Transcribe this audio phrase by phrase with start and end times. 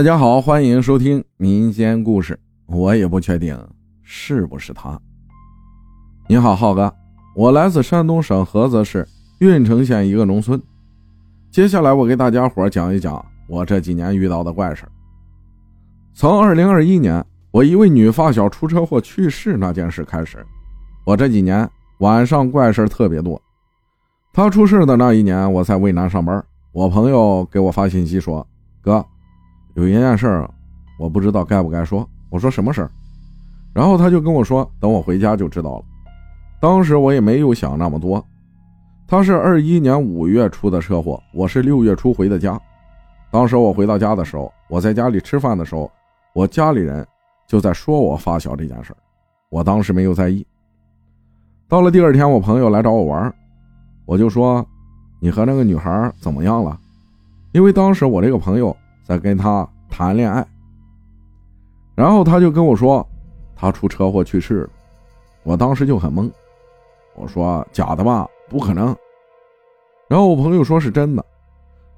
[0.00, 2.40] 大家好，欢迎收听民间故事。
[2.64, 3.54] 我也不确定
[4.02, 4.98] 是不是他。
[6.26, 6.90] 你好，浩哥，
[7.36, 9.06] 我来自山东省菏泽市
[9.40, 10.58] 郓城县一个农村。
[11.50, 14.88] 接下来我给大家伙讲一讲我这几年遇到的怪事
[16.14, 20.42] 从2021年我一位女发小出车祸去世那件事开始，
[21.04, 23.38] 我这几年晚上怪事特别多。
[24.32, 26.42] 她出事的那一年，我在渭南上班，
[26.72, 28.46] 我朋友给我发信息说
[28.80, 29.04] ：“哥。”
[29.74, 30.50] 有一件事儿，
[30.98, 32.08] 我不知道该不该说。
[32.28, 32.90] 我说什么事儿？
[33.72, 35.84] 然后他就跟我说，等我回家就知道了。
[36.60, 38.24] 当时我也没有想那么多。
[39.06, 42.60] 他是二一年五月出的车祸，我是六月初回的家。
[43.30, 45.90] 当时我回到家的时候，我在家里吃饭的时候，
[46.34, 47.06] 我家里人
[47.46, 48.96] 就在说我发小这件事儿。
[49.48, 50.46] 我当时没有在意。
[51.68, 53.32] 到了第二天，我朋友来找我玩，
[54.04, 54.64] 我就说
[55.20, 56.78] ：“你和那个女孩怎么样了？”
[57.52, 58.76] 因为当时我这个朋友。
[59.10, 60.46] 在跟他谈恋爱，
[61.96, 63.04] 然后他就跟我说，
[63.56, 64.70] 他出车祸去世了。
[65.42, 66.30] 我当时就很懵，
[67.16, 68.96] 我说假的吧，不可能。
[70.06, 71.24] 然后我朋友说是真的，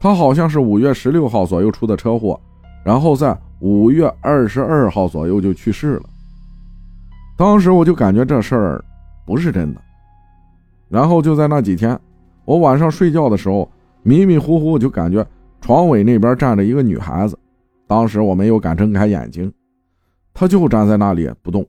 [0.00, 2.40] 他好像是五月十六号左右出的车祸，
[2.82, 6.04] 然后在五月二十二号左右就去世了。
[7.36, 8.82] 当时我就感觉这事儿
[9.26, 9.80] 不是真的。
[10.88, 12.00] 然后就在那几天，
[12.46, 13.70] 我晚上睡觉的时候
[14.02, 15.22] 迷迷糊糊就感觉。
[15.62, 17.38] 床尾那边站着一个女孩子，
[17.86, 19.50] 当时我没有敢睁开眼睛，
[20.34, 21.64] 她就站在那里不动，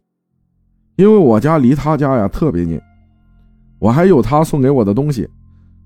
[0.96, 2.82] 因为我家离她家呀特别近，
[3.78, 5.30] 我还有她送给我的东西，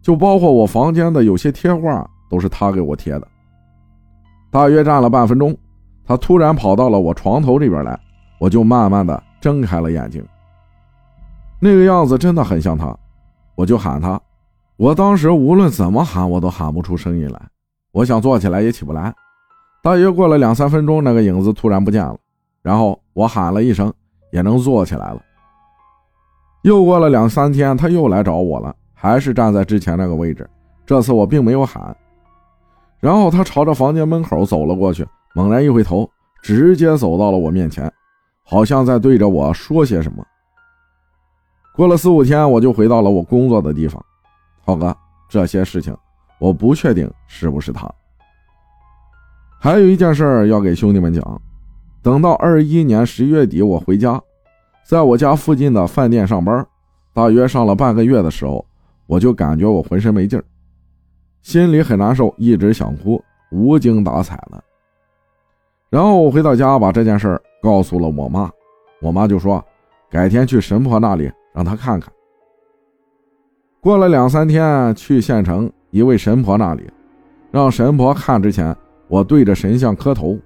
[0.01, 3.27] 就包括我房间的有些贴画都是她给我贴的。
[4.49, 5.53] 大约站了半分钟，
[6.05, 7.99] 她突然跑到了我床头这边来，
[8.39, 10.25] 我就慢慢的睁开了眼睛，
[11.59, 12.97] 那个样子真的很像她，
[13.55, 14.19] 我就喊她，
[14.77, 17.41] 我当时无论怎么喊我都喊不出声音来。
[17.97, 19.11] 我想坐起来也起不来，
[19.81, 22.15] 大约过了两三分钟，那个影子突然不见了，
[22.61, 23.91] 然后我喊了一声，
[24.29, 25.19] 也能坐起来了。
[26.61, 30.47] 又过了两三天，他又来找我了，还是站在之前那个位置。
[30.85, 31.97] 这次我并没有喊，
[32.99, 35.03] 然后他朝着房间门口走了过去，
[35.33, 36.07] 猛然一回头，
[36.43, 37.91] 直接走到了我面前，
[38.43, 40.23] 好像在对着我说些什么。
[41.75, 43.99] 过了四五天，我就回到了我工作的地方。
[44.63, 44.95] 浩哥，
[45.27, 45.97] 这些事情。
[46.39, 47.89] 我不确定是不是他。
[49.59, 51.41] 还有一件事要给兄弟们讲，
[52.03, 54.21] 等到二一年十一月底我回家，
[54.85, 56.65] 在我家附近的饭店上班，
[57.11, 58.63] 大约上了半个月的时候，
[59.07, 60.45] 我就感觉我浑身没劲儿，
[61.41, 63.21] 心里很难受，一直想哭，
[63.51, 64.63] 无精打采的。
[65.89, 68.51] 然后我回到家，把这件事告诉了我妈，
[69.01, 69.63] 我妈就说
[70.09, 72.13] 改天去神婆那里让她看看。
[73.81, 75.71] 过了两三天，去县城。
[75.91, 76.89] 一位神婆那里，
[77.51, 78.75] 让神婆看之前，
[79.07, 80.37] 我对着神像磕头。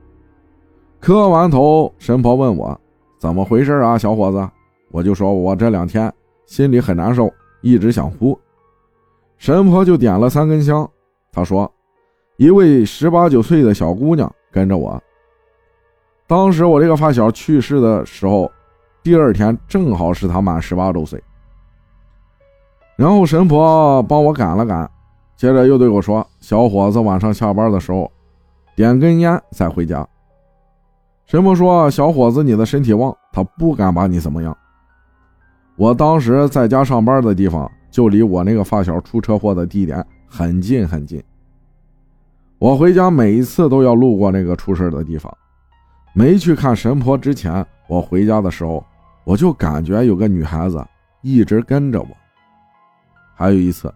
[0.99, 2.79] 磕完头，神婆问我
[3.19, 4.49] 怎么回事啊，小伙子。
[4.91, 6.13] 我就说我这两天
[6.45, 7.31] 心里很难受，
[7.61, 8.37] 一直想哭。
[9.37, 10.87] 神婆就点了三根香。
[11.31, 11.71] 她说，
[12.37, 15.01] 一位十八九岁的小姑娘跟着我。
[16.27, 18.51] 当时我这个发小去世的时候，
[19.01, 21.21] 第二天正好是他满十八周岁。
[22.95, 24.89] 然后神婆帮我赶了赶。
[25.41, 28.11] 接着又对我说：“小伙子，晚上下班的时候，
[28.75, 30.07] 点根烟再回家。”
[31.25, 34.55] 神婆说：“小伙子，你的身体旺，他不敢把你怎么样。”
[35.77, 41.19] 我当时在家上班的地方，就离我那个发小出车祸的地点很近很近。
[42.59, 45.35] 我回家每一次都要路过那个出事的地方。
[46.13, 48.85] 没去看神婆之前，我回家的时候，
[49.23, 50.85] 我就感觉有个女孩子
[51.23, 52.07] 一直跟着我。
[53.33, 53.91] 还有一次。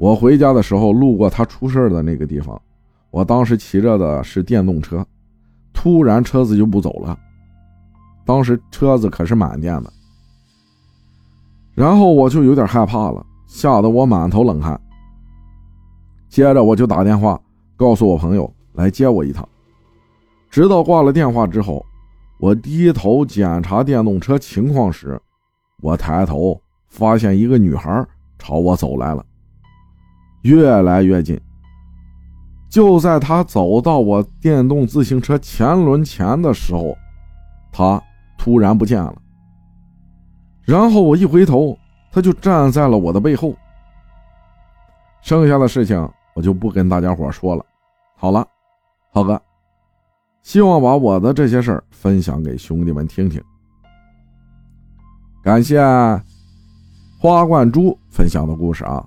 [0.00, 2.58] 我回家的时候路过他出事的那个地方，
[3.10, 5.06] 我当时骑着的是电动车，
[5.74, 7.18] 突然车子就不走了，
[8.24, 9.92] 当时车子可是满电的，
[11.74, 14.80] 然后我就有点害怕了，吓得我满头冷汗。
[16.30, 17.38] 接着我就打电话
[17.76, 19.46] 告诉我朋友来接我一趟，
[20.48, 21.84] 直到挂了电话之后，
[22.38, 25.20] 我低头检查电动车情况时，
[25.82, 26.58] 我抬头
[26.88, 28.02] 发现一个女孩
[28.38, 29.22] 朝我走来了。
[30.42, 31.40] 越来越近，
[32.68, 36.96] 就在他走到我电动自行车前轮前的时候，
[37.70, 38.02] 他
[38.38, 39.14] 突然不见了。
[40.64, 41.76] 然后我一回头，
[42.12, 43.54] 他就站在了我的背后。
[45.20, 47.64] 剩下的事情我就不跟大家伙说了。
[48.16, 48.46] 好了，
[49.12, 49.40] 浩哥，
[50.42, 53.42] 希望把我的这些事儿分享给兄弟们听听。
[55.42, 55.80] 感谢
[57.18, 59.06] 花冠珠分享的故事啊。